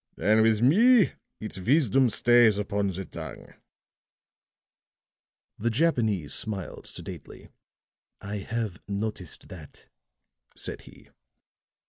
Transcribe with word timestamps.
"And 0.19 0.41
with 0.41 0.63
me 0.63 1.11
its 1.39 1.59
wisdom 1.59 2.09
stays 2.09 2.57
upon 2.57 2.87
the 2.87 3.05
tongue." 3.05 3.53
The 5.59 5.69
Japanese 5.69 6.33
smiled 6.33 6.87
sedately. 6.87 7.49
"I 8.19 8.37
have 8.37 8.79
noticed 8.89 9.49
that," 9.49 9.89
said 10.55 10.81
he. 10.81 11.09